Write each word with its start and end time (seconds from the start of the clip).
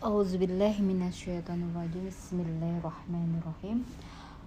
Auzubillahiminasyaitonirrajim 0.00 2.08
Bismillahirrahmanirrahim. 2.08 3.84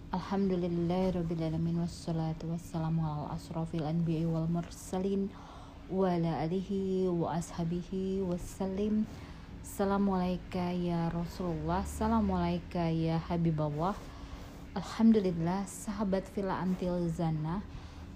Alhamdulillahirrabbilalamin 0.09 1.77
Wassalatu 1.77 2.49
wassalamu 2.49 3.05
ala 3.05 3.37
asrafil 3.37 3.85
anbiya 3.85 4.25
wal 4.25 4.49
mursalin 4.49 5.29
Wa 5.93 6.09
ala 6.09 6.41
alihi 6.41 7.05
wa 7.05 7.37
ashabihi 7.37 8.25
wassalim. 8.25 9.05
Assalamualaikum 9.61 10.89
ya 10.89 11.13
Rasulullah 11.13 11.85
Assalamualaikum 11.85 12.89
ya 12.89 13.21
Habiballah 13.21 13.93
Alhamdulillah 14.73 15.69
sahabat 15.69 16.33
villa 16.33 16.65
antil 16.65 17.05
zana 17.13 17.61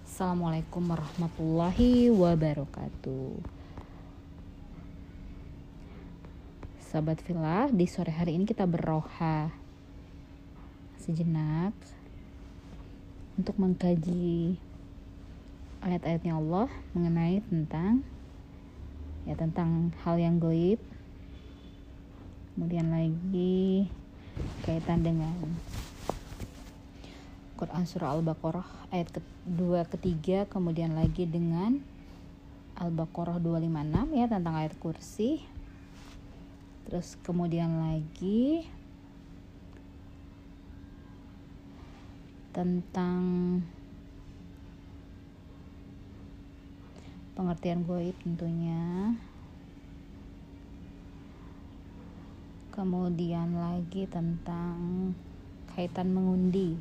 Assalamualaikum 0.09 0.89
warahmatullahi 0.89 2.09
wabarakatuh 2.09 3.56
Sahabat 6.87 7.19
Villa, 7.27 7.67
di 7.67 7.83
sore 7.83 8.15
hari 8.15 8.39
ini 8.39 8.47
kita 8.47 8.63
berroha 8.63 9.51
sejenak 11.03 11.75
untuk 13.35 13.59
mengkaji 13.59 14.55
ayat-ayatnya 15.83 16.39
Allah 16.39 16.71
mengenai 16.95 17.43
tentang 17.43 18.07
ya 19.27 19.35
tentang 19.35 19.91
hal 20.07 20.15
yang 20.15 20.39
goib. 20.39 20.79
Kemudian 22.55 22.87
lagi 22.87 23.91
kaitan 24.63 25.03
dengan 25.03 25.35
Quran 27.59 27.83
surah 27.83 28.15
Al-Baqarah 28.15 28.95
ayat 28.95 29.11
kedua 29.11 29.83
ketiga 29.91 30.47
kemudian 30.47 30.95
lagi 30.95 31.27
dengan 31.27 31.83
Al-Baqarah 32.79 33.43
256 33.43 34.23
ya 34.23 34.25
tentang 34.31 34.55
ayat 34.55 34.71
kursi 34.79 35.56
terus 36.87 37.19
kemudian 37.19 37.83
lagi 37.83 38.63
tentang 42.55 43.21
pengertian 47.37 47.85
goib 47.85 48.17
tentunya. 48.23 49.13
Kemudian 52.73 53.53
lagi 53.57 54.07
tentang 54.07 55.11
kaitan 55.75 56.15
mengundi 56.15 56.79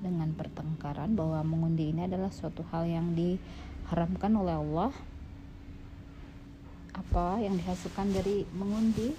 dengan 0.00 0.32
pertengkaran 0.32 1.12
bahwa 1.12 1.44
mengundi 1.44 1.92
ini 1.92 2.08
adalah 2.08 2.32
suatu 2.32 2.64
hal 2.72 2.88
yang 2.88 3.12
diharamkan 3.12 4.32
oleh 4.32 4.56
Allah 4.56 4.92
apa 6.96 7.36
yang 7.44 7.60
dihasilkan 7.60 8.08
dari 8.08 8.48
mengundi 8.56 9.12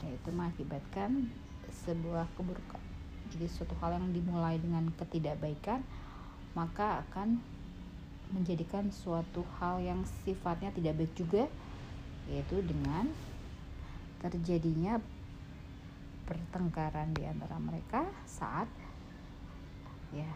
yaitu 0.00 0.28
mengakibatkan 0.32 1.28
sebuah 1.84 2.24
keburukan. 2.32 2.80
Jadi 3.28 3.46
suatu 3.52 3.76
hal 3.84 4.00
yang 4.00 4.08
dimulai 4.08 4.56
dengan 4.56 4.88
ketidakbaikan 4.96 5.84
maka 6.56 7.04
akan 7.04 7.42
menjadikan 8.32 8.88
suatu 8.88 9.44
hal 9.60 9.84
yang 9.84 10.00
sifatnya 10.24 10.72
tidak 10.72 10.96
baik 10.96 11.12
juga 11.12 11.44
yaitu 12.24 12.64
dengan 12.64 13.12
terjadinya 14.24 14.96
pertengkaran 16.24 17.12
di 17.12 17.28
antara 17.28 17.60
mereka 17.60 18.08
saat 18.24 18.64
ya 20.16 20.32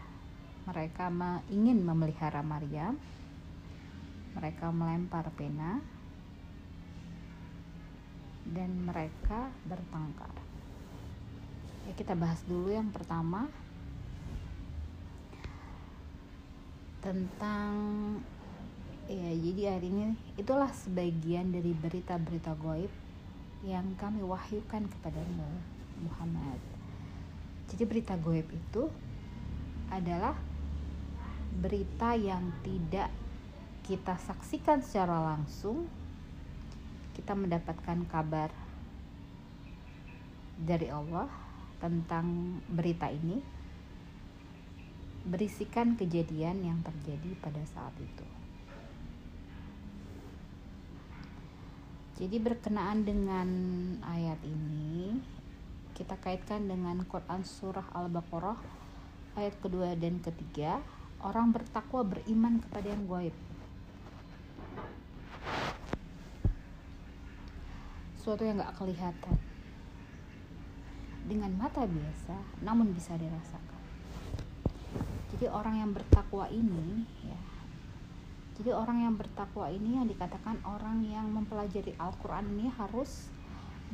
mereka 0.69 1.09
ingin 1.49 1.81
memelihara 1.81 2.45
Maryam 2.45 2.93
mereka 4.33 4.69
melempar 4.69 5.29
pena 5.33 5.81
dan 8.49 8.69
mereka 8.85 9.53
bertengkar. 9.65 10.33
Ya, 11.85 11.91
kita 11.97 12.13
bahas 12.13 12.41
dulu 12.45 12.69
yang 12.73 12.89
pertama 12.93 13.49
tentang 16.99 17.71
ya 19.09 19.31
jadi 19.33 19.79
hari 19.79 19.87
ini 19.89 20.13
itulah 20.35 20.69
sebagian 20.69 21.49
dari 21.49 21.71
berita-berita 21.73 22.53
goib 22.59 22.91
yang 23.65 23.95
kami 23.97 24.21
wahyukan 24.21 24.85
kepadamu 24.85 25.49
Muhammad. 26.03 26.59
Jadi 27.71 27.83
berita 27.87 28.15
goib 28.19 28.45
itu 28.49 28.91
adalah 29.89 30.37
berita 31.59 32.13
yang 32.13 32.53
tidak 32.61 33.09
kita 33.89 34.21
saksikan 34.21 34.85
secara 34.85 35.17
langsung, 35.33 35.89
kita 37.17 37.33
mendapatkan 37.33 38.05
kabar 38.05 38.53
dari 40.61 40.93
Allah 40.93 41.25
tentang 41.81 42.61
berita 42.69 43.09
ini, 43.09 43.41
berisikan 45.25 45.97
kejadian 45.97 46.61
yang 46.61 46.85
terjadi 46.85 47.33
pada 47.41 47.65
saat 47.65 47.97
itu. 47.97 48.27
Jadi 52.21 52.37
berkenaan 52.37 53.09
dengan 53.09 53.49
ayat 54.05 54.37
ini, 54.45 55.17
kita 55.97 56.13
kaitkan 56.21 56.69
dengan 56.69 57.01
Quran 57.09 57.41
surah 57.41 57.89
Al-Baqarah 57.97 58.61
ayat 59.33 59.57
kedua 59.57 59.97
dan 59.97 60.21
ketiga, 60.21 60.77
orang 61.25 61.49
bertakwa 61.49 62.05
beriman 62.05 62.61
kepada 62.61 62.93
yang 62.93 63.09
gaib 63.09 63.48
sesuatu 68.29 68.45
yang 68.45 68.61
gak 68.61 68.77
kelihatan. 68.77 69.41
Dengan 71.25 71.49
mata 71.57 71.81
biasa 71.81 72.61
namun 72.61 72.93
bisa 72.93 73.17
dirasakan. 73.17 73.81
Jadi 75.33 75.49
orang 75.49 75.81
yang 75.81 75.89
bertakwa 75.97 76.45
ini 76.53 77.09
ya. 77.25 77.41
Jadi 78.61 78.69
orang 78.69 79.01
yang 79.01 79.17
bertakwa 79.17 79.73
ini 79.73 79.97
yang 79.97 80.05
dikatakan 80.05 80.61
orang 80.61 81.01
yang 81.09 81.25
mempelajari 81.25 81.97
Al-Quran 81.97 82.53
ini 82.53 82.69
harus 82.69 83.33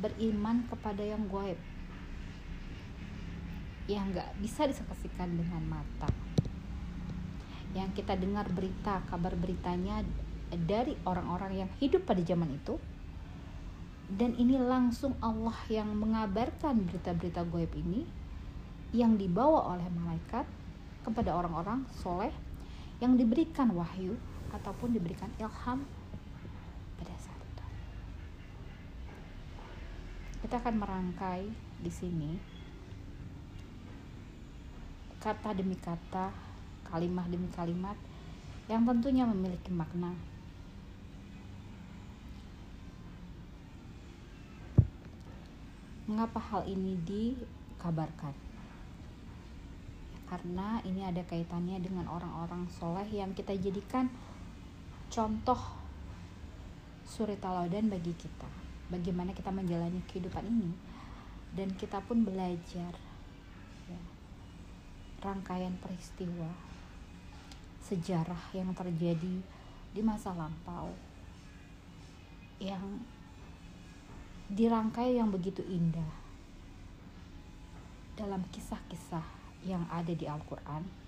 beriman 0.04 0.68
kepada 0.68 1.00
yang 1.00 1.24
gaib 1.32 1.56
yang 3.88 4.12
gak 4.12 4.36
bisa 4.36 4.68
disaksikan 4.68 5.32
dengan 5.32 5.64
mata. 5.64 6.12
Yang 7.72 8.04
kita 8.04 8.20
dengar 8.20 8.52
berita 8.52 9.00
kabar 9.08 9.32
beritanya 9.32 10.04
dari 10.52 10.92
orang-orang 11.08 11.64
yang 11.64 11.70
hidup 11.80 12.04
pada 12.04 12.20
zaman 12.20 12.52
itu 12.52 12.76
dan 14.06 14.38
ini 14.38 14.54
langsung 14.54 15.18
Allah 15.18 15.58
yang 15.66 15.90
mengabarkan 15.98 16.86
berita-berita 16.86 17.42
goib 17.50 17.74
ini 17.74 18.06
yang 18.94 19.18
dibawa 19.18 19.74
oleh 19.74 19.86
malaikat 19.90 20.46
kepada 21.02 21.34
orang-orang 21.34 21.82
soleh 21.90 22.30
yang 23.02 23.18
diberikan 23.18 23.74
wahyu 23.74 24.14
ataupun 24.54 24.94
diberikan 24.94 25.26
ilham 25.42 25.82
pada 27.02 27.14
saat 27.18 27.42
itu. 27.42 27.64
Kita 30.46 30.62
akan 30.62 30.74
merangkai 30.78 31.50
di 31.82 31.90
sini 31.90 32.30
kata 35.18 35.50
demi 35.58 35.74
kata, 35.74 36.30
kalimat 36.86 37.26
demi 37.26 37.50
kalimat 37.50 37.98
yang 38.70 38.86
tentunya 38.86 39.26
memiliki 39.26 39.74
makna 39.74 40.14
Mengapa 46.06 46.38
hal 46.38 46.62
ini 46.70 46.94
dikabarkan? 47.02 48.34
Karena 50.26 50.82
ini 50.82 51.06
ada 51.06 51.22
kaitannya 51.22 51.78
dengan 51.82 52.06
orang-orang 52.10 52.66
soleh 52.70 53.06
yang 53.10 53.30
kita 53.34 53.54
jadikan 53.54 54.10
contoh 55.10 55.58
suri 57.06 57.38
teladan 57.38 57.86
bagi 57.86 58.14
kita. 58.14 58.46
Bagaimana 58.90 59.34
kita 59.34 59.50
menjalani 59.50 60.02
kehidupan 60.06 60.46
ini 60.46 60.70
dan 61.54 61.70
kita 61.74 62.02
pun 62.02 62.22
belajar 62.26 62.94
ya, 63.86 64.02
rangkaian 65.22 65.74
peristiwa 65.78 66.50
sejarah 67.86 68.50
yang 68.50 68.74
terjadi 68.74 69.42
di 69.94 70.00
masa 70.02 70.34
lampau 70.34 70.90
yang 72.58 72.82
dirangkai 74.50 75.18
yang 75.18 75.30
begitu 75.34 75.62
indah. 75.66 76.24
Dalam 78.16 78.40
kisah-kisah 78.54 79.24
yang 79.66 79.84
ada 79.92 80.14
di 80.14 80.24
Al-Quran 80.24 81.06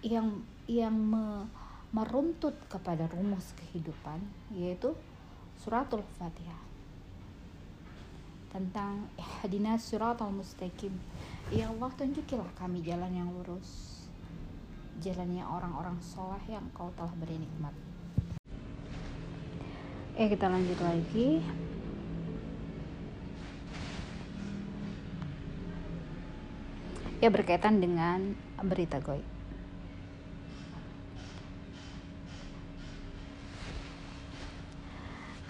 yang 0.00 0.40
yang 0.64 0.96
me, 0.96 1.44
meruntut 1.92 2.56
kepada 2.72 3.04
rumus 3.12 3.52
kehidupan 3.56 4.20
yaitu 4.54 4.96
suratul 5.60 6.00
fatihah. 6.16 6.62
Tentang 8.50 9.06
hadina 9.20 9.76
suratul 9.76 10.32
mustaqim. 10.40 10.90
Ya 11.52 11.68
Allah 11.68 11.90
tunjukilah 11.94 12.48
kami 12.56 12.82
jalan 12.82 13.12
yang 13.12 13.28
lurus. 13.30 14.02
Jalannya 15.00 15.44
orang-orang 15.44 15.96
soleh 16.02 16.42
yang 16.48 16.64
kau 16.72 16.90
telah 16.96 17.12
beri 17.20 17.38
nikmat. 17.38 17.74
Eh 20.18 20.28
kita 20.28 20.50
lanjut 20.50 20.80
lagi 20.82 21.40
ya 27.20 27.28
berkaitan 27.28 27.84
dengan 27.84 28.32
berita 28.64 28.96
goib. 29.04 29.24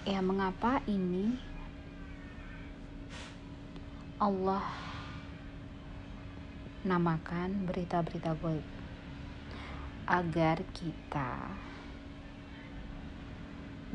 Ya, 0.03 0.19
mengapa 0.19 0.83
ini 0.83 1.39
Allah 4.19 4.67
namakan 6.83 7.69
berita-berita 7.69 8.35
goib 8.35 8.65
agar 10.09 10.59
kita 10.75 11.55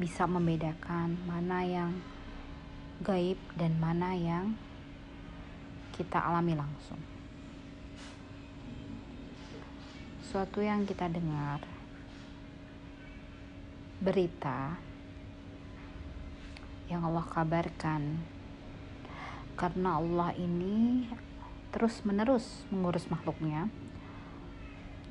bisa 0.01 0.25
membedakan 0.25 1.21
mana 1.29 1.61
yang 1.67 1.93
gaib 3.05 3.37
dan 3.59 3.77
mana 3.77 4.17
yang 4.17 4.57
kita 5.93 6.17
alami 6.17 6.57
langsung. 6.57 7.16
Suatu 10.27 10.59
yang 10.59 10.83
kita 10.83 11.07
dengar 11.07 11.63
berita 14.03 14.75
yang 16.91 17.07
Allah 17.07 17.23
kabarkan. 17.31 18.19
Karena 19.55 20.03
Allah 20.03 20.35
ini 20.35 21.07
terus 21.71 22.03
menerus 22.03 22.67
mengurus 22.75 23.07
makhluknya. 23.07 23.71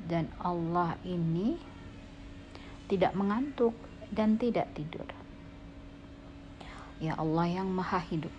Dan 0.04 0.28
Allah 0.36 1.00
ini 1.00 1.56
tidak 2.92 3.16
mengantuk 3.16 3.72
dan 4.12 4.36
tidak 4.36 4.68
tidur. 4.76 5.08
Ya 7.00 7.16
Allah 7.16 7.64
yang 7.64 7.72
maha 7.72 8.04
hidup. 8.04 8.32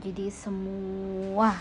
Jadi 0.00 0.32
semua 0.32 1.60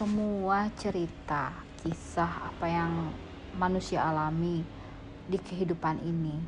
semua 0.00 0.72
cerita 0.80 1.52
kisah 1.84 2.48
apa 2.48 2.64
yang 2.64 3.12
manusia 3.60 4.00
alami 4.00 4.64
di 5.28 5.36
kehidupan 5.36 6.00
ini 6.00 6.40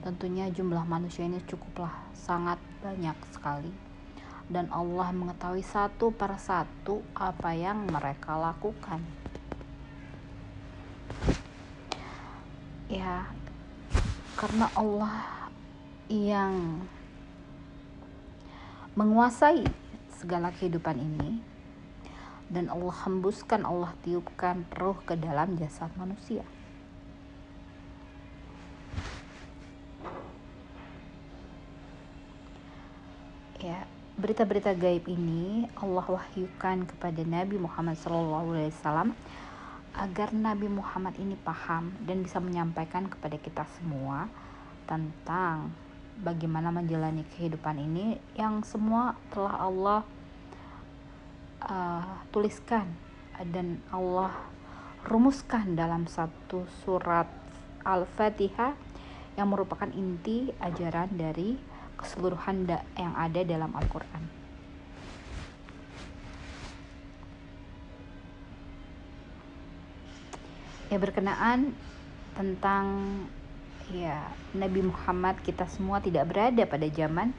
tentunya 0.00 0.48
jumlah 0.48 0.88
manusia 0.88 1.28
ini 1.28 1.44
cukuplah 1.44 1.92
sangat 2.16 2.56
banyak 2.80 3.12
sekali. 3.36 3.68
Dan 4.48 4.72
Allah 4.72 5.12
mengetahui 5.12 5.60
satu 5.60 6.08
per 6.08 6.40
satu 6.40 7.04
apa 7.12 7.52
yang 7.52 7.84
mereka 7.84 8.40
lakukan. 8.40 9.04
Ya 12.88 13.28
karena 14.40 14.72
Allah 14.72 15.44
yang 16.08 16.80
menguasai 18.96 19.68
segala 20.16 20.48
kehidupan 20.48 20.96
ini 20.96 21.49
dan 22.50 22.66
Allah 22.66 22.94
hembuskan, 23.06 23.62
Allah 23.62 23.94
tiupkan 24.02 24.66
roh 24.74 24.98
ke 25.06 25.14
dalam 25.14 25.54
jasad 25.54 25.88
manusia. 25.94 26.42
Ya, 33.60 33.84
berita-berita 34.16 34.72
gaib 34.72 35.04
ini 35.06 35.68
Allah 35.78 36.02
wahyukan 36.04 36.88
kepada 36.90 37.20
Nabi 37.22 37.60
Muhammad 37.60 37.94
SAW 38.00 39.12
agar 39.94 40.28
Nabi 40.32 40.66
Muhammad 40.66 41.14
ini 41.20 41.36
paham 41.36 41.92
dan 42.08 42.24
bisa 42.24 42.40
menyampaikan 42.40 43.04
kepada 43.06 43.36
kita 43.36 43.68
semua 43.78 44.32
tentang 44.88 45.70
bagaimana 46.24 46.72
menjalani 46.72 47.20
kehidupan 47.36 47.80
ini 47.80 48.16
yang 48.32 48.64
semua 48.64 49.12
telah 49.28 49.54
Allah 49.60 50.00
uh, 51.64 52.24
tuliskan 52.32 52.88
dan 53.52 53.80
Allah 53.92 54.32
rumuskan 55.04 55.76
dalam 55.76 56.04
satu 56.04 56.68
surat 56.84 57.26
Al-Fatihah 57.84 58.76
yang 59.40 59.48
merupakan 59.48 59.88
inti 59.92 60.52
ajaran 60.60 61.08
dari 61.16 61.56
keseluruhan 61.96 62.68
yang 62.96 63.16
ada 63.16 63.40
dalam 63.44 63.72
Al-Quran. 63.72 64.40
ya 70.90 70.98
berkenaan 70.98 71.70
tentang 72.34 72.86
ya 73.94 74.26
Nabi 74.58 74.90
Muhammad 74.90 75.38
kita 75.46 75.70
semua 75.70 76.02
tidak 76.02 76.26
berada 76.34 76.66
pada 76.66 76.86
zaman 76.90 77.30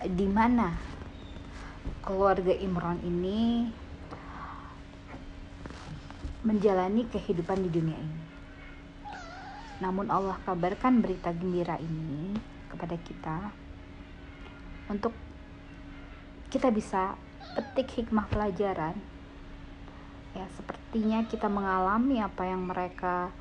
di 0.00 0.24
mana 0.24 0.95
keluarga 2.04 2.54
Imran 2.54 3.02
ini 3.02 3.70
menjalani 6.46 7.06
kehidupan 7.10 7.66
di 7.66 7.70
dunia 7.70 7.98
ini. 7.98 8.22
Namun 9.82 10.08
Allah 10.08 10.38
kabarkan 10.46 11.02
berita 11.02 11.34
gembira 11.34 11.76
ini 11.82 12.38
kepada 12.70 12.96
kita 13.00 13.36
untuk 14.86 15.10
kita 16.52 16.70
bisa 16.70 17.18
petik 17.58 17.90
hikmah 17.98 18.30
pelajaran 18.30 18.94
ya 20.36 20.46
sepertinya 20.54 21.24
kita 21.26 21.48
mengalami 21.48 22.20
apa 22.20 22.44
yang 22.44 22.68
mereka 22.68 23.32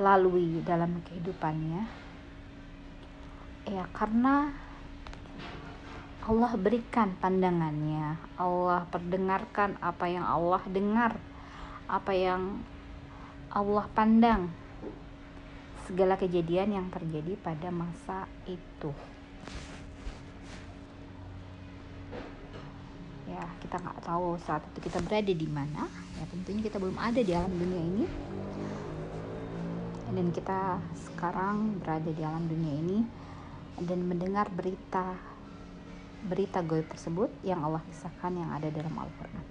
lalui 0.00 0.64
dalam 0.64 1.04
kehidupannya 1.04 1.84
ya 3.68 3.84
karena 3.92 4.65
Allah 6.26 6.58
berikan 6.58 7.14
pandangannya 7.22 8.18
Allah 8.34 8.82
perdengarkan 8.90 9.78
apa 9.78 10.10
yang 10.10 10.26
Allah 10.26 10.58
dengar 10.66 11.14
apa 11.86 12.12
yang 12.12 12.58
Allah 13.54 13.86
pandang. 13.94 14.50
Segala 15.86 16.18
kejadian 16.18 16.74
yang 16.74 16.86
terjadi 16.90 17.38
pada 17.38 17.70
masa 17.70 18.26
itu. 18.50 18.90
Ya 23.30 23.42
kita 23.62 23.78
nggak 23.78 24.02
tahu 24.02 24.34
saat 24.42 24.66
itu 24.74 24.90
kita 24.90 24.98
berada 25.06 25.30
di 25.30 25.46
mana. 25.46 25.86
Ya 26.18 26.26
tentunya 26.26 26.66
kita 26.66 26.82
belum 26.82 26.98
ada 26.98 27.22
di 27.22 27.30
alam 27.30 27.54
dunia 27.54 27.82
ini. 27.86 28.04
Dan 30.10 30.34
kita 30.34 30.82
sekarang 31.06 31.78
berada 31.78 32.10
di 32.10 32.22
alam 32.26 32.50
dunia 32.50 32.74
ini 32.82 32.98
dan 33.78 34.10
mendengar 34.10 34.50
berita 34.50 35.35
berita 36.24 36.64
goib 36.64 36.88
tersebut 36.88 37.28
yang 37.44 37.60
Allah 37.60 37.84
kisahkan 37.90 38.32
yang 38.32 38.50
ada 38.54 38.68
dalam 38.72 38.94
Al-Quran. 38.96 39.44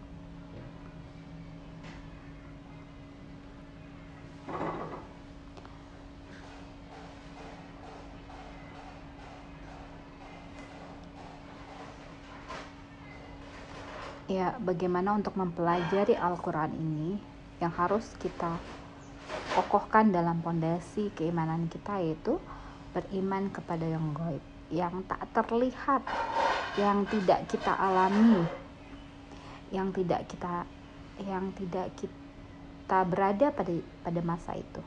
Ya 14.26 14.58
bagaimana 14.58 15.14
untuk 15.14 15.38
mempelajari 15.38 16.18
Al-Quran 16.18 16.74
ini 16.74 17.22
yang 17.62 17.70
harus 17.70 18.10
kita 18.18 18.58
kokohkan 19.54 20.10
dalam 20.10 20.42
pondasi 20.42 21.14
keimanan 21.14 21.70
kita 21.70 22.02
yaitu 22.02 22.42
beriman 22.92 23.48
kepada 23.54 23.86
yang 23.86 24.12
gaib 24.18 24.42
yang 24.74 25.06
tak 25.06 25.24
terlihat 25.30 26.02
yang 26.76 27.08
tidak 27.08 27.48
kita 27.48 27.72
alami 27.72 28.44
yang 29.72 29.92
tidak 29.96 30.28
kita 30.28 30.68
yang 31.24 31.52
tidak 31.56 31.88
kita 31.96 33.00
berada 33.08 33.48
pada 33.56 33.72
pada 34.04 34.22
masa 34.22 34.60
itu. 34.60 34.82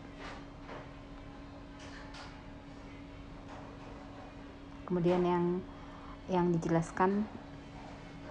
Kemudian 4.84 5.24
yang 5.24 5.44
yang 6.28 6.52
dijelaskan 6.52 7.24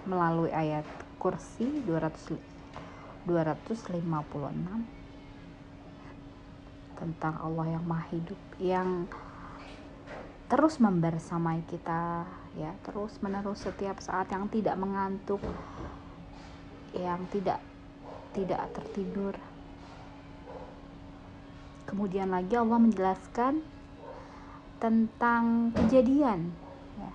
melalui 0.06 0.54
ayat 0.54 0.86
kursi 1.18 1.82
200 1.86 2.58
256 3.28 4.00
tentang 6.96 7.34
Allah 7.44 7.66
yang 7.76 7.84
maha 7.84 8.08
hidup 8.10 8.40
yang 8.56 9.04
terus 10.48 10.80
membersamai 10.80 11.60
kita 11.68 12.24
ya 12.56 12.72
terus 12.82 13.20
menerus 13.20 13.68
setiap 13.68 14.00
saat 14.00 14.32
yang 14.32 14.48
tidak 14.48 14.80
mengantuk 14.80 15.44
yang 16.96 17.20
tidak 17.28 17.60
tidak 18.32 18.64
tertidur 18.72 19.36
kemudian 21.84 22.32
lagi 22.32 22.56
Allah 22.56 22.80
menjelaskan 22.80 23.60
tentang 24.80 25.74
kejadian 25.76 26.48
ya, 26.96 27.12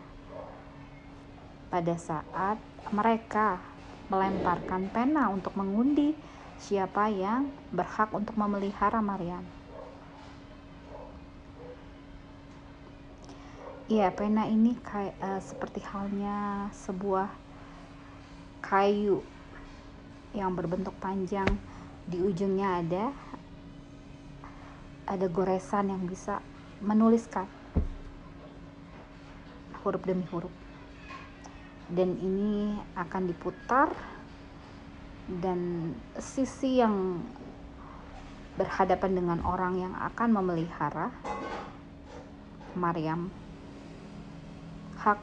pada 1.73 1.95
saat 1.97 2.57
mereka 2.93 3.57
melemparkan 4.13 4.93
pena 4.93 5.33
untuk 5.33 5.57
mengundi 5.57 6.13
siapa 6.61 7.09
yang 7.09 7.49
berhak 7.73 8.13
untuk 8.13 8.37
memelihara 8.37 9.01
Maryam. 9.01 9.41
Iya, 13.93 14.09
pena 14.09 14.49
ini 14.49 14.73
kayak 14.81 15.21
uh, 15.21 15.37
seperti 15.37 15.77
halnya 15.85 16.65
sebuah 16.73 17.29
kayu 18.65 19.21
yang 20.33 20.57
berbentuk 20.57 20.97
panjang. 20.97 21.45
Di 22.09 22.17
ujungnya 22.17 22.81
ada 22.81 23.13
ada 25.05 25.29
goresan 25.29 25.93
yang 25.93 26.09
bisa 26.09 26.41
menuliskan 26.81 27.45
huruf 29.85 30.01
demi 30.01 30.25
huruf. 30.33 30.49
Dan 31.85 32.17
ini 32.17 32.73
akan 32.97 33.29
diputar 33.29 33.93
dan 35.29 35.93
sisi 36.17 36.81
yang 36.81 37.21
berhadapan 38.57 39.21
dengan 39.21 39.39
orang 39.45 39.77
yang 39.77 39.93
akan 40.01 40.33
memelihara 40.33 41.13
Maryam 42.73 43.42
hak 45.03 45.19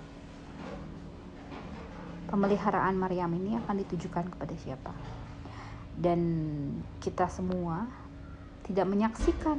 pemeliharaan 2.29 2.95
Maryam 3.01 3.33
ini 3.33 3.57
akan 3.57 3.81
ditujukan 3.81 4.29
kepada 4.37 4.55
siapa? 4.61 4.93
Dan 5.97 6.21
kita 7.01 7.27
semua 7.33 7.89
tidak 8.69 8.87
menyaksikan 8.87 9.59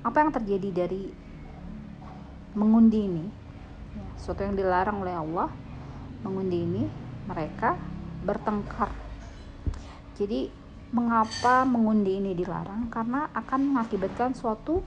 apa 0.00 0.16
yang 0.16 0.32
terjadi 0.32 0.84
dari 0.84 1.12
mengundi 2.56 3.00
ini. 3.04 3.24
Ya, 3.94 4.04
sesuatu 4.18 4.42
yang 4.42 4.56
dilarang 4.56 5.04
oleh 5.04 5.14
Allah 5.14 5.48
mengundi 6.24 6.64
ini 6.64 6.82
mereka 7.28 7.76
bertengkar. 8.24 8.90
Jadi 10.16 10.48
mengapa 10.90 11.68
mengundi 11.68 12.16
ini 12.16 12.32
dilarang? 12.32 12.88
Karena 12.88 13.28
akan 13.36 13.60
mengakibatkan 13.76 14.32
suatu 14.32 14.80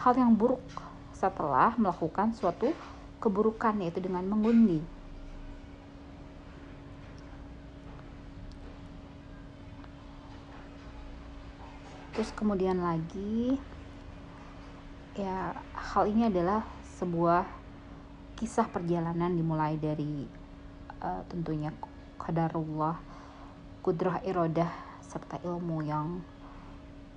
hal 0.00 0.16
yang 0.16 0.32
buruk 0.32 0.64
setelah 1.12 1.74
melakukan 1.76 2.32
suatu 2.32 2.70
keburukan 3.18 3.78
yaitu 3.82 3.98
dengan 3.98 4.24
mengundi. 4.26 4.82
Terus 12.14 12.34
kemudian 12.34 12.82
lagi 12.82 13.62
ya 15.14 15.54
hal 15.74 16.10
ini 16.10 16.26
adalah 16.26 16.66
sebuah 16.98 17.46
kisah 18.38 18.66
perjalanan 18.70 19.34
dimulai 19.34 19.78
dari 19.78 20.26
uh, 21.02 21.22
tentunya 21.30 21.74
kadarullah 22.18 22.98
kudrah 23.82 24.18
irodah 24.26 24.70
serta 25.02 25.42
ilmu 25.46 25.82
yang 25.86 26.22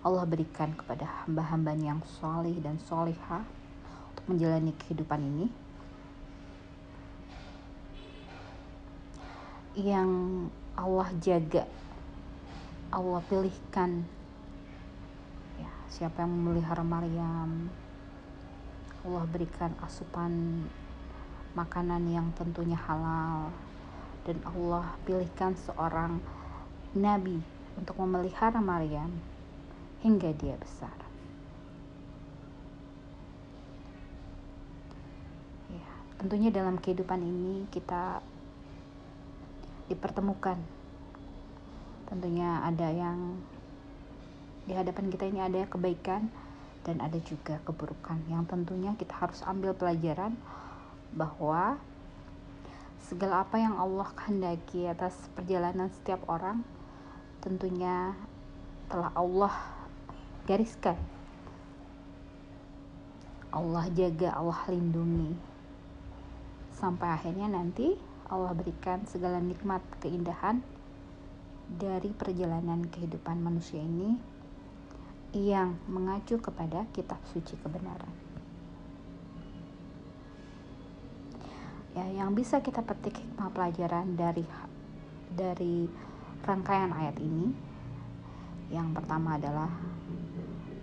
Allah 0.01 0.25
berikan 0.25 0.73
kepada 0.73 1.05
hamba-hambanya 1.25 1.93
yang 1.97 2.01
solih 2.21 2.57
dan 2.57 2.81
solihah 2.81 3.45
untuk 4.13 4.25
menjalani 4.33 4.73
kehidupan 4.81 5.21
ini 5.21 5.60
yang 9.75 10.47
Allah 10.75 11.07
jaga 11.19 11.67
Allah 12.91 13.23
pilihkan. 13.31 14.03
Siapa 15.91 16.23
yang 16.23 16.31
memelihara 16.31 16.83
Maryam? 16.83 17.71
Allah 19.03 19.23
berikan 19.31 19.71
asupan 19.79 20.63
makanan 21.55 22.03
yang 22.11 22.27
tentunya 22.35 22.75
halal. 22.75 23.51
Dan 24.27 24.43
Allah 24.43 24.91
pilihkan 25.07 25.55
seorang 25.55 26.19
nabi 26.95 27.39
untuk 27.79 27.95
memelihara 27.95 28.59
Maryam 28.59 29.11
hingga 30.03 30.35
dia 30.35 30.59
besar. 30.59 30.95
Ya 35.71 35.87
tentunya 36.19 36.51
dalam 36.51 36.75
kehidupan 36.75 37.23
ini 37.23 37.67
kita 37.71 38.19
dipertemukan. 39.91 40.57
Tentunya 42.07 42.63
ada 42.63 42.87
yang 42.91 43.39
di 44.65 44.73
hadapan 44.75 45.11
kita 45.11 45.27
ini 45.27 45.39
ada 45.43 45.67
kebaikan 45.67 46.31
dan 46.87 47.03
ada 47.03 47.19
juga 47.23 47.59
keburukan. 47.67 48.19
Yang 48.31 48.55
tentunya 48.55 48.91
kita 48.95 49.13
harus 49.15 49.43
ambil 49.43 49.75
pelajaran 49.75 50.35
bahwa 51.11 51.75
segala 53.03 53.43
apa 53.43 53.59
yang 53.59 53.75
Allah 53.75 54.07
kehendaki 54.15 54.87
atas 54.87 55.15
perjalanan 55.35 55.91
setiap 55.91 56.23
orang 56.31 56.63
tentunya 57.43 58.15
telah 58.87 59.11
Allah 59.17 59.55
gariskan. 60.47 60.95
Allah 63.51 63.83
jaga, 63.91 64.31
Allah 64.31 64.59
lindungi. 64.71 65.35
Sampai 66.71 67.11
akhirnya 67.11 67.51
nanti 67.51 68.10
Allah 68.31 68.55
berikan 68.55 69.03
segala 69.03 69.43
nikmat 69.43 69.83
keindahan 69.99 70.63
dari 71.67 72.15
perjalanan 72.15 72.87
kehidupan 72.87 73.43
manusia 73.43 73.83
ini 73.83 74.15
yang 75.35 75.75
mengacu 75.91 76.39
kepada 76.39 76.87
kitab 76.95 77.19
suci 77.31 77.59
kebenaran. 77.59 78.11
Ya, 81.91 82.07
yang 82.07 82.31
bisa 82.31 82.63
kita 82.63 82.79
petik 82.87 83.19
hikmah 83.19 83.51
pelajaran 83.51 84.15
dari 84.15 84.47
dari 85.35 85.91
rangkaian 86.47 86.95
ayat 86.95 87.19
ini 87.19 87.51
yang 88.71 88.95
pertama 88.95 89.35
adalah 89.35 89.67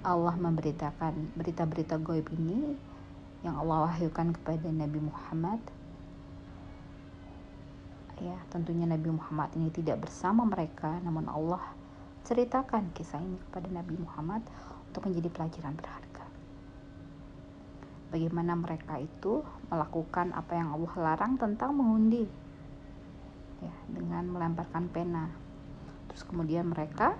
Allah 0.04 0.36
memberitakan 0.36 1.32
berita-berita 1.32 1.96
goib 1.96 2.28
ini 2.36 2.76
yang 3.40 3.56
Allah 3.56 3.88
wahyukan 3.88 4.36
kepada 4.36 4.68
Nabi 4.68 5.00
Muhammad 5.00 5.60
ya 8.18 8.38
tentunya 8.50 8.86
Nabi 8.86 9.14
Muhammad 9.14 9.54
ini 9.54 9.70
tidak 9.70 10.06
bersama 10.06 10.42
mereka 10.42 10.98
namun 11.02 11.26
Allah 11.30 11.62
ceritakan 12.28 12.92
kisah 12.92 13.22
ini 13.24 13.40
kepada 13.48 13.72
Nabi 13.72 13.96
Muhammad 13.96 14.44
untuk 14.92 15.08
menjadi 15.08 15.28
pelajaran 15.32 15.74
berharga. 15.76 16.24
Bagaimana 18.08 18.52
mereka 18.56 19.00
itu 19.00 19.44
melakukan 19.68 20.32
apa 20.36 20.52
yang 20.56 20.76
Allah 20.76 20.92
larang 20.96 21.40
tentang 21.40 21.76
mengundi, 21.76 22.24
ya, 23.60 23.74
dengan 23.88 24.28
melemparkan 24.32 24.88
pena. 24.92 25.28
Terus 26.08 26.24
kemudian 26.24 26.72
mereka, 26.72 27.16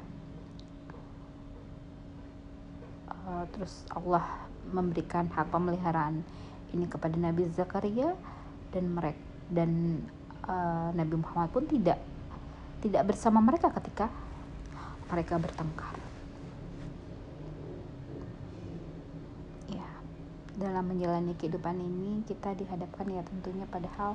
uh, 3.09 3.45
terus 3.53 3.85
Allah 3.93 4.25
memberikan 4.73 5.29
hak 5.29 5.49
pemeliharaan 5.53 6.25
ini 6.73 6.85
kepada 6.85 7.17
Nabi 7.17 7.49
Zakaria 7.53 8.13
dan 8.73 8.93
mereka 8.93 9.25
dan 9.49 10.05
uh, 10.49 10.91
Nabi 10.97 11.15
Muhammad 11.21 11.53
pun 11.53 11.69
tidak 11.69 12.01
tidak 12.81 13.03
bersama 13.11 13.39
mereka 13.45 13.69
ketika 13.75 14.09
mereka 15.09 15.35
bertengkar. 15.41 15.95
Ya, 19.73 19.89
dalam 20.57 20.89
menjalani 20.89 21.37
kehidupan 21.37 21.77
ini 21.77 22.25
kita 22.25 22.57
dihadapkan 22.57 23.07
ya 23.09 23.23
tentunya 23.25 23.65
pada 23.69 23.89
hal 24.01 24.13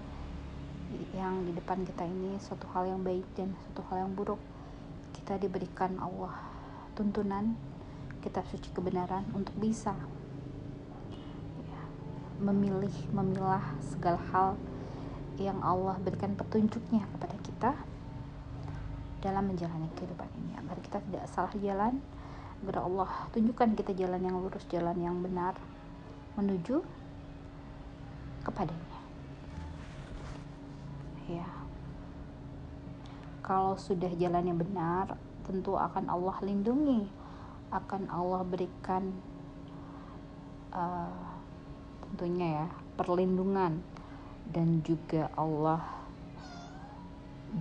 yang 1.17 1.41
di 1.45 1.51
depan 1.57 1.81
kita 1.81 2.05
ini 2.05 2.37
suatu 2.37 2.69
hal 2.73 2.85
yang 2.85 3.01
baik 3.01 3.25
dan 3.33 3.53
suatu 3.67 3.81
hal 3.89 4.05
yang 4.07 4.11
buruk. 4.13 4.39
Kita 5.13 5.37
diberikan 5.39 5.97
Allah 5.97 6.35
tuntunan 6.93 7.57
kitab 8.21 8.45
suci 8.53 8.69
kebenaran 8.71 9.25
untuk 9.33 9.53
bisa 9.57 9.91
ya, 11.65 11.81
memilih, 12.39 12.93
memilah 13.11 13.65
segala 13.81 14.21
hal 14.31 14.55
yang 15.41 15.57
Allah 15.65 15.97
berikan 15.97 16.37
petunjuknya 16.37 17.05
kepada 17.17 17.35
kita 17.41 17.71
dalam 19.23 19.49
menjalani 19.49 19.89
kehidupan 19.97 20.29
ini. 20.43 20.51
Agar 20.59 20.77
kita 20.83 20.97
tidak 21.09 21.25
salah 21.31 21.53
jalan 21.57 21.97
agar 22.63 22.87
Allah 22.87 23.11
tunjukkan 23.35 23.75
kita 23.75 23.91
jalan 23.91 24.23
yang 24.23 24.39
lurus 24.39 24.63
jalan 24.71 24.95
yang 24.99 25.19
benar 25.19 25.55
menuju 26.39 26.79
kepadanya. 28.47 28.99
Ya. 31.27 31.47
Kalau 33.43 33.75
sudah 33.75 34.11
jalan 34.15 34.43
yang 34.47 34.59
benar 34.59 35.19
tentu 35.43 35.75
akan 35.75 36.07
Allah 36.07 36.37
lindungi. 36.43 37.07
Akan 37.73 38.05
Allah 38.07 38.45
berikan 38.45 39.11
uh, 40.71 41.33
tentunya 42.05 42.63
ya 42.63 42.67
perlindungan 42.93 43.81
dan 44.51 44.83
juga 44.83 45.31
Allah 45.39 45.79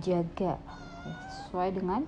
jaga 0.03 0.59
sesuai 1.31 1.79
dengan 1.79 2.03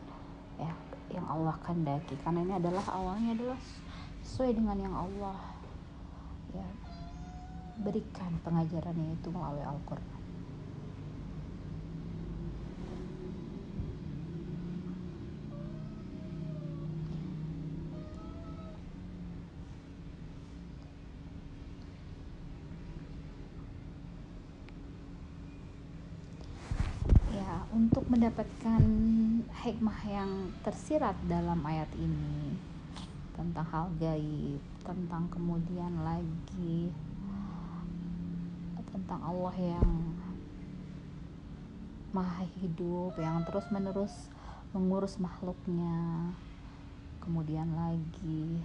ya 0.60 0.74
yang 1.14 1.26
Allah 1.30 1.56
kehendaki. 1.64 2.18
Karena 2.26 2.44
ini 2.44 2.54
adalah 2.58 2.84
awalnya 2.92 3.38
adalah 3.38 3.60
sesuai 4.26 4.58
dengan 4.58 4.78
yang 4.82 4.96
Allah 4.98 5.38
ya 6.56 6.68
berikan 7.84 8.32
pengajarannya 8.44 9.20
itu 9.20 9.28
melalui 9.30 9.68
Al-Quran 9.68 10.16
ya 27.36 27.68
untuk 27.76 27.96
untuk 28.05 28.05
mendapatkan 28.16 28.84
hikmah 29.60 30.00
yang 30.08 30.32
tersirat 30.64 31.20
dalam 31.28 31.60
ayat 31.68 31.92
ini. 32.00 32.56
Tentang 33.36 33.68
hal 33.68 33.92
gaib, 34.00 34.64
tentang 34.88 35.28
kemudian 35.28 36.00
lagi 36.00 36.96
tentang 38.96 39.20
Allah 39.20 39.52
yang 39.60 39.92
maha 42.16 42.48
hidup 42.64 43.12
yang 43.20 43.44
terus 43.44 43.68
menerus 43.68 44.32
mengurus 44.72 45.20
makhluknya. 45.20 46.32
Kemudian 47.20 47.68
lagi 47.76 48.64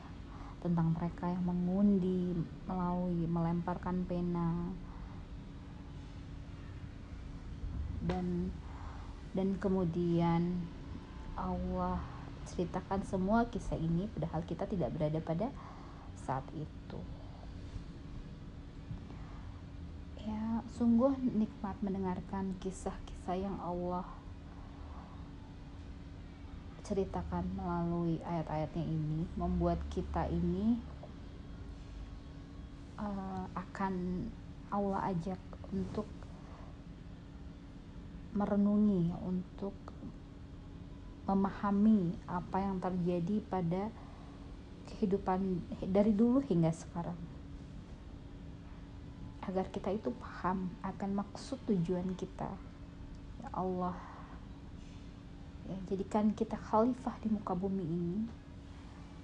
tentang 0.62 0.94
mereka 0.94 1.26
yang 1.26 1.42
mengundi 1.42 2.38
melalui 2.70 3.26
melemparkan 3.26 4.06
pena. 4.06 4.70
Dan 8.06 8.54
dan 9.36 9.54
kemudian 9.62 10.58
Allah 11.38 12.02
ceritakan 12.50 13.06
semua 13.06 13.46
kisah 13.46 13.78
ini 13.78 14.10
padahal 14.10 14.42
kita 14.42 14.66
tidak 14.66 14.90
berada 14.96 15.20
pada 15.22 15.48
saat 16.18 16.44
itu. 16.52 17.00
Ya 20.20 20.60
sungguh 20.76 21.16
nikmat 21.16 21.78
mendengarkan 21.80 22.52
kisah-kisah 22.60 23.38
yang 23.40 23.56
Allah 23.62 24.04
ceritakan 26.84 27.46
melalui 27.54 28.18
ayat-ayatnya 28.26 28.82
ini 28.82 29.22
membuat 29.38 29.78
kita 29.94 30.26
ini 30.26 30.74
uh, 32.98 33.46
akan 33.54 34.26
Allah 34.74 35.14
ajak 35.14 35.38
untuk 35.70 36.04
merenungi 38.30 39.10
untuk 39.26 39.74
memahami 41.26 42.14
apa 42.26 42.58
yang 42.58 42.82
terjadi 42.82 43.38
pada 43.46 43.90
kehidupan 44.90 45.62
dari 45.86 46.10
dulu 46.10 46.42
hingga 46.42 46.74
sekarang. 46.74 47.18
Agar 49.46 49.70
kita 49.70 49.90
itu 49.94 50.10
paham 50.18 50.70
akan 50.82 51.10
maksud 51.22 51.58
tujuan 51.66 52.14
kita. 52.14 52.50
Ya 53.42 53.50
Allah. 53.54 53.98
Ya, 55.70 55.78
jadikan 55.86 56.34
kita 56.34 56.58
khalifah 56.58 57.14
di 57.22 57.30
muka 57.30 57.54
bumi 57.54 57.86
ini 57.86 58.18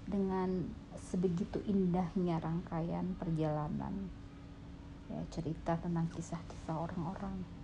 dengan 0.06 0.70
sebegitu 0.94 1.58
indahnya 1.66 2.38
rangkaian 2.38 3.18
perjalanan. 3.18 4.06
Ya 5.10 5.22
cerita 5.30 5.78
tentang 5.78 6.06
kisah-kisah 6.14 6.74
orang-orang 6.74 7.55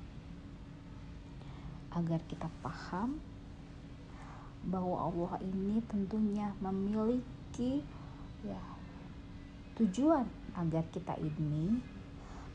agar 1.92 2.20
kita 2.28 2.48
paham 2.64 3.20
bahwa 4.62 5.10
Allah 5.10 5.32
ini 5.42 5.82
tentunya 5.90 6.54
memiliki 6.62 7.82
ya 8.46 8.62
tujuan 9.74 10.26
agar 10.54 10.84
kita 10.94 11.18
ini 11.18 11.82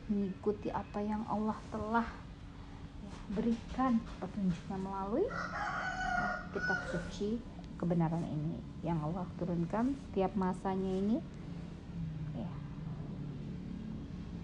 mengikuti 0.08 0.72
apa 0.72 1.04
yang 1.04 1.20
Allah 1.28 1.58
telah 1.68 2.08
ya, 3.04 3.12
berikan 3.36 4.00
petunjuknya 4.22 4.76
melalui 4.80 5.26
kitab 6.56 6.78
suci 6.88 7.36
kebenaran 7.76 8.24
ini 8.24 8.56
yang 8.80 8.98
Allah 9.04 9.28
turunkan 9.36 9.94
setiap 10.08 10.32
masanya 10.34 10.92
ini. 10.96 11.18
Ya. 12.34 12.50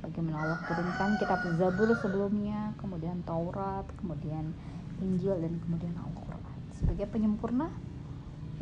Bagaimana 0.05 0.37
Allah 0.37 0.61
turunkan 0.69 1.11
kitab 1.17 1.41
Zabur 1.57 1.89
sebelumnya 1.97 2.77
kemudian 2.77 3.25
Taurat 3.25 3.89
kemudian 4.05 4.53
Injil 5.03 5.35
dan 5.41 5.55
kemudian 5.63 5.95
Al-Quran. 5.99 6.43
Sebagai 6.77 7.07
penyempurna 7.11 7.71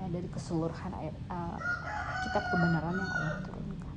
ya 0.01 0.09
dari 0.09 0.29
keseluruhan 0.33 0.93
ayat 0.97 1.17
uh, 1.29 1.59
kitab 2.25 2.45
kebenaran 2.49 2.97
yang 2.97 3.13
Allah 3.13 3.39
turunkan. 3.45 3.97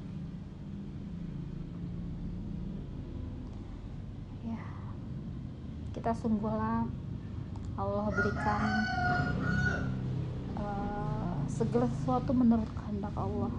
Kita 5.95 6.11
sungguhlah 6.21 6.85
Allah 7.81 8.07
berikan 8.13 8.61
uh, 10.53 11.33
segala 11.49 11.89
sesuatu 11.97 12.29
menurut 12.29 12.69
kehendak 12.77 13.15
Allah. 13.17 13.49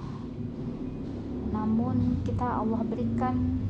Namun 1.50 2.22
kita 2.22 2.46
Allah 2.46 2.86
berikan 2.86 3.66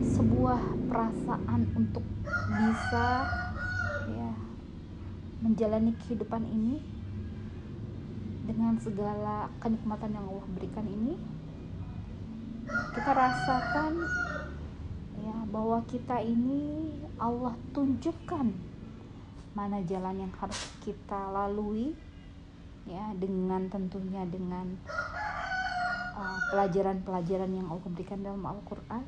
sebuah 0.00 0.62
perasaan 0.88 1.68
untuk 1.76 2.06
bisa 2.48 3.28
ya 3.28 3.49
menjalani 5.40 5.96
kehidupan 6.04 6.44
ini 6.44 6.80
dengan 8.44 8.76
segala 8.80 9.48
kenikmatan 9.62 10.12
yang 10.12 10.26
Allah 10.26 10.46
berikan 10.52 10.84
ini 10.84 11.14
kita 12.94 13.10
rasakan 13.14 14.04
ya 15.20 15.36
bahwa 15.50 15.82
kita 15.86 16.22
ini 16.22 16.90
Allah 17.18 17.54
tunjukkan 17.72 18.46
mana 19.54 19.82
jalan 19.86 20.26
yang 20.26 20.32
harus 20.38 20.60
kita 20.82 21.30
lalui 21.30 21.94
ya 22.86 23.14
dengan 23.18 23.66
tentunya 23.70 24.22
dengan 24.26 24.78
uh, 26.14 26.38
pelajaran-pelajaran 26.54 27.50
uh, 27.50 27.56
yang 27.60 27.66
Allah 27.70 27.88
berikan 27.90 28.20
dalam 28.22 28.42
Al-Qur'an 28.42 29.02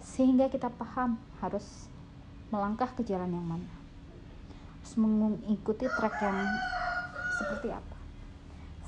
sehingga 0.00 0.48
kita 0.48 0.72
paham 0.72 1.20
harus 1.40 1.88
melangkah 2.48 2.88
ke 2.96 3.04
jalan 3.04 3.32
yang 3.32 3.46
mana 3.46 3.79
mengikuti 4.96 5.86
track 5.86 6.14
yang 6.20 6.38
seperti 7.40 7.68
apa 7.72 7.96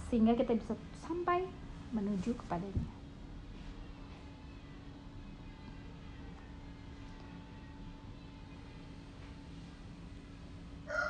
sehingga 0.09 0.37
kita 0.37 0.53
bisa 0.59 0.75
sampai 1.05 1.47
menuju 1.93 2.37
kepadanya 2.37 3.03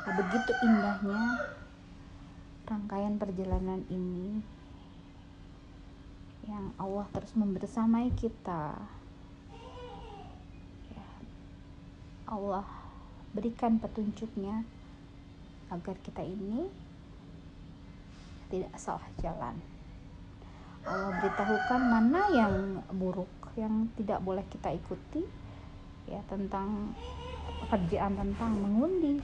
Nah, 0.02 0.18
begitu 0.18 0.50
indahnya 0.66 1.22
rangkaian 2.66 3.22
perjalanan 3.22 3.86
ini 3.86 4.42
yang 6.42 6.74
Allah 6.74 7.06
terus 7.14 7.30
membersamai 7.38 8.10
kita. 8.18 8.82
Ya, 10.90 11.06
Allah 12.26 12.81
berikan 13.32 13.80
petunjuknya 13.80 14.64
agar 15.72 15.96
kita 16.04 16.20
ini 16.20 16.68
tidak 18.52 18.72
salah 18.76 19.08
jalan. 19.24 19.56
Allah 20.84 21.14
beritahukan 21.22 21.80
mana 21.80 22.20
yang 22.34 22.54
buruk 22.92 23.30
yang 23.56 23.88
tidak 23.96 24.20
boleh 24.20 24.44
kita 24.52 24.72
ikuti 24.72 25.24
ya 26.10 26.20
tentang 26.28 26.92
pekerjaan 27.64 28.18
tentang 28.18 28.52
mengundi 28.58 29.22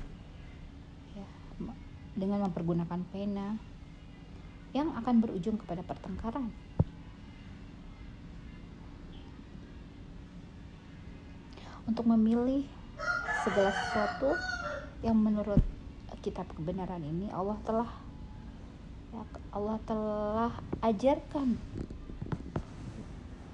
dengan 2.19 2.51
mempergunakan 2.51 3.01
pena 3.15 3.55
yang 4.75 4.91
akan 4.99 5.23
berujung 5.23 5.57
kepada 5.61 5.87
pertengkaran. 5.87 6.51
Untuk 11.89 12.05
memilih 12.05 12.69
segala 13.49 13.73
sesuatu 13.73 14.37
yang 15.01 15.17
menurut 15.17 15.65
kitab 16.21 16.45
kebenaran 16.53 17.01
ini 17.01 17.33
Allah 17.33 17.57
telah 17.65 17.89
ya, 19.09 19.25
Allah 19.57 19.81
telah 19.89 20.53
ajarkan. 20.85 21.57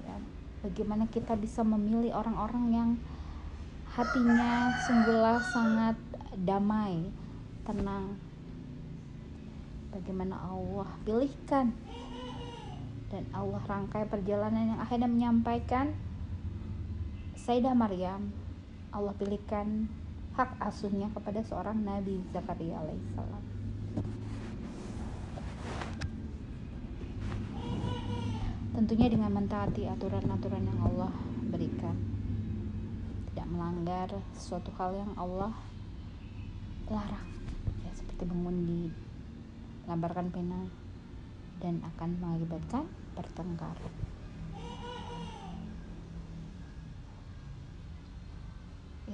Ya, 0.03 0.17
bagaimana 0.67 1.07
kita 1.07 1.39
bisa 1.39 1.63
memilih 1.63 2.11
orang-orang 2.11 2.65
yang 2.75 2.91
hatinya 3.95 4.75
sungguhlah 4.83 5.39
sangat 5.39 5.95
damai, 6.43 7.15
tenang, 7.63 8.19
bagaimana 9.95 10.35
Allah 10.43 10.91
pilihkan 11.07 11.71
dan 13.15 13.23
Allah 13.31 13.63
rangkai 13.63 14.11
perjalanan 14.11 14.75
yang 14.75 14.81
akhirnya 14.83 15.07
menyampaikan 15.07 15.95
Sayyidah 17.39 17.79
Maryam 17.79 18.44
Allah 18.95 19.13
pilihkan 19.19 19.91
hak 20.39 20.55
asuhnya 20.63 21.11
kepada 21.11 21.43
seorang 21.43 21.83
Nabi 21.83 22.23
Zakaria 22.31 22.79
alaihissalam 22.79 23.55
tentunya 28.75 29.07
dengan 29.07 29.31
mentaati 29.31 29.87
aturan-aturan 29.87 30.67
yang 30.67 30.81
Allah 30.83 31.15
berikan. 31.47 31.95
Tidak 33.31 33.47
melanggar 33.47 34.11
suatu 34.35 34.75
hal 34.75 34.99
yang 34.99 35.13
Allah 35.15 35.55
larang. 36.91 37.31
Ya 37.87 37.91
seperti 37.95 38.27
mengundi 38.27 38.91
lambarkan 39.87 40.29
pena 40.35 40.67
dan 41.63 41.81
akan 41.95 42.19
mengakibatkan 42.19 42.85
pertengkaran. 43.15 44.14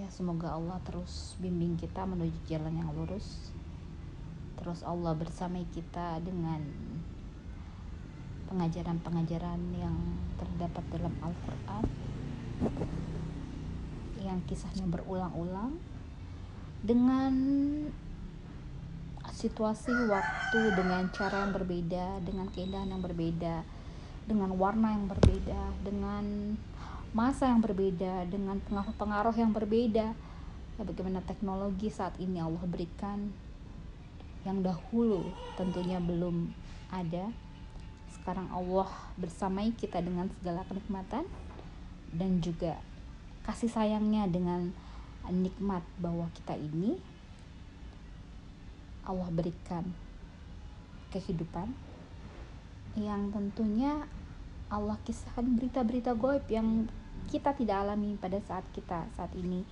Ya, 0.01 0.09
semoga 0.09 0.57
Allah 0.57 0.81
terus 0.89 1.37
bimbing 1.45 1.77
kita 1.77 2.09
menuju 2.09 2.49
jalan 2.49 2.73
yang 2.73 2.89
lurus. 2.97 3.53
Terus 4.57 4.81
Allah 4.81 5.13
bersama 5.13 5.61
kita 5.77 6.17
dengan 6.25 6.65
pengajaran-pengajaran 8.49 9.61
yang 9.77 9.93
terdapat 10.41 10.85
dalam 10.89 11.13
Al-Quran. 11.21 11.85
Yang 14.25 14.41
kisahnya 14.49 14.89
berulang-ulang. 14.89 15.77
Dengan 16.81 17.37
situasi 19.37 19.93
waktu 20.09 20.81
dengan 20.81 21.13
cara 21.13 21.45
yang 21.45 21.53
berbeda 21.53 22.25
dengan 22.25 22.49
keindahan 22.49 22.89
yang 22.89 23.05
berbeda 23.05 23.65
dengan 24.25 24.53
warna 24.57 24.97
yang 24.97 25.09
berbeda 25.09 25.61
dengan 25.85 26.57
masa 27.11 27.51
yang 27.51 27.59
berbeda 27.59 28.27
dengan 28.31 28.63
pengaruh-pengaruh 28.71 29.35
yang 29.35 29.51
berbeda. 29.51 30.15
Ya, 30.79 30.83
bagaimana 30.83 31.21
teknologi 31.27 31.91
saat 31.91 32.15
ini 32.23 32.39
Allah 32.39 32.63
berikan 32.65 33.35
yang 34.47 34.63
dahulu 34.65 35.29
tentunya 35.59 35.99
belum 36.01 36.55
ada. 36.89 37.29
Sekarang 38.15 38.49
Allah 38.55 38.89
bersamai 39.19 39.75
kita 39.75 40.01
dengan 40.01 40.31
segala 40.41 40.63
kenikmatan 40.71 41.27
dan 42.15 42.41
juga 42.43 42.79
kasih 43.45 43.71
sayangnya 43.71 44.27
dengan 44.31 44.71
nikmat 45.31 45.83
bahwa 45.99 46.27
kita 46.35 46.59
ini 46.59 46.99
Allah 49.07 49.29
berikan 49.31 49.91
kehidupan 51.11 51.75
yang 52.99 53.31
tentunya 53.31 54.07
Allah 54.71 54.99
kisahkan 55.03 55.47
berita-berita 55.59 56.15
goib 56.15 56.47
yang 56.47 56.87
kita 57.31 57.55
tidak 57.55 57.87
alami 57.87 58.19
pada 58.19 58.43
saat 58.43 58.67
kita 58.75 59.07
saat 59.15 59.31
ini 59.39 59.63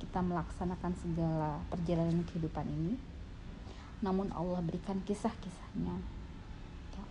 kita 0.00 0.24
melaksanakan 0.24 0.92
segala 0.96 1.60
perjalanan 1.68 2.24
kehidupan 2.24 2.64
ini. 2.64 2.96
Namun 4.00 4.32
Allah 4.32 4.64
berikan 4.64 4.96
kisah-kisahnya 5.04 6.20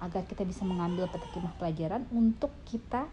agar 0.01 0.25
kita 0.25 0.41
bisa 0.47 0.65
mengambil 0.65 1.05
petik 1.11 1.29
pelajaran 1.61 2.07
untuk 2.09 2.49
kita 2.65 3.05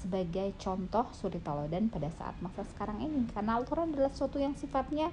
sebagai 0.00 0.56
contoh 0.56 1.04
suri 1.12 1.38
teladan 1.38 1.92
pada 1.92 2.10
saat 2.18 2.34
masa 2.42 2.66
sekarang 2.66 2.98
ini. 3.04 3.30
Karena 3.30 3.60
Al-Quran 3.60 3.94
adalah 3.94 4.10
sesuatu 4.10 4.42
yang 4.42 4.56
sifatnya 4.58 5.12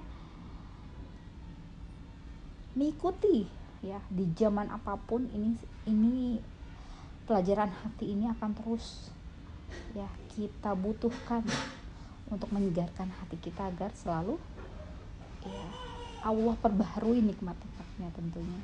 mengikuti 2.78 3.50
ya 3.82 3.98
di 4.10 4.26
zaman 4.38 4.70
apa 4.70 4.98
pun 4.98 5.26
ini 5.34 5.58
ini 5.90 6.38
pelajaran 7.26 7.70
hati 7.70 8.14
ini 8.14 8.30
akan 8.30 8.54
terus 8.54 9.10
ya 9.96 10.08
kita 10.36 10.74
butuhkan 10.78 11.44
untuk 12.28 12.52
menyegarkan 12.52 13.08
hati 13.10 13.40
kita 13.40 13.72
agar 13.72 13.92
selalu 13.96 14.36
ya 15.48 15.68
Allah 16.26 16.56
perbaharui 16.60 17.24
nikmat-nikmatnya 17.24 18.10
tentunya. 18.12 18.62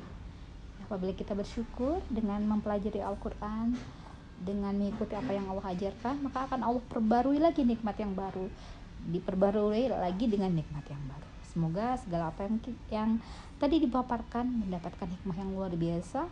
Apabila 0.84 1.16
kita 1.16 1.32
bersyukur 1.32 2.04
dengan 2.12 2.44
mempelajari 2.44 3.00
Al-Quran 3.00 3.78
dengan 4.44 4.76
mengikuti 4.76 5.16
apa 5.16 5.32
yang 5.32 5.48
Allah 5.48 5.72
ajarkan 5.72 6.28
maka 6.28 6.50
akan 6.52 6.60
Allah 6.60 6.84
perbarui 6.92 7.40
lagi 7.40 7.64
nikmat 7.64 7.96
yang 7.96 8.12
baru. 8.12 8.52
Diperbarui 9.08 9.88
lagi 9.92 10.26
dengan 10.28 10.52
nikmat 10.52 10.84
yang 10.92 11.04
baru. 11.08 11.28
Semoga 11.48 11.96
segala 12.02 12.34
apa 12.34 12.50
yang 12.50 12.56
yang 12.90 13.10
tadi 13.62 13.80
dipaparkan 13.80 14.68
mendapatkan 14.68 15.08
hikmah 15.08 15.38
yang 15.38 15.50
luar 15.56 15.72
biasa 15.78 16.28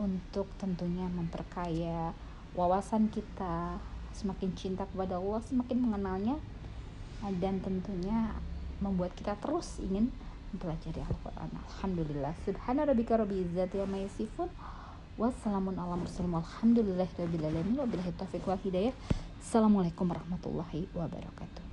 untuk 0.00 0.48
tentunya 0.56 1.04
memperkaya 1.06 2.16
wawasan 2.52 3.08
kita 3.08 3.80
semakin 4.12 4.52
cinta 4.52 4.84
kepada 4.84 5.16
Allah 5.16 5.40
semakin 5.48 5.78
mengenalnya 5.80 6.36
dan 7.40 7.62
tentunya 7.64 8.36
membuat 8.82 9.14
kita 9.14 9.38
terus 9.38 9.78
ingin 9.78 10.10
mempelajari 10.52 11.00
Al-Quran. 11.00 11.48
Alhamdulillah. 11.48 12.34
Subhana 12.44 12.84
rabbika 12.84 13.16
rabbi 13.16 13.40
izzati 13.40 13.80
amma 13.80 14.02
yasifun. 14.04 14.52
Wassalamun 15.16 15.78
ala 15.78 15.96
mursalin. 15.96 16.34
Walhamdulillahi 16.34 17.12
rabbil 17.16 17.46
alamin. 17.46 17.76
Wabillahi 17.78 18.12
taufiq 18.20 18.44
wal 18.44 18.60
hidayah. 18.60 18.92
Assalamualaikum 19.40 20.12
warahmatullahi 20.12 20.90
wabarakatuh. 20.92 21.71